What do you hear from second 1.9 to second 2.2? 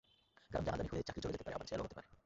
পারে।